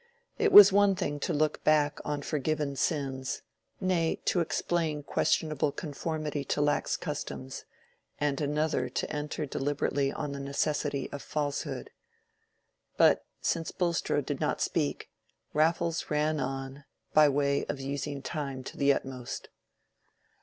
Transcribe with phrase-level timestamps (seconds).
[0.39, 3.43] It was one thing to look back on forgiven sins,
[3.79, 7.65] nay, to explain questionable conformity to lax customs,
[8.19, 11.91] and another to enter deliberately on the necessity of falsehood.
[12.97, 15.11] But since Bulstrode did not speak,
[15.53, 16.83] Raffles ran on,
[17.13, 19.49] by way of using time to the utmost.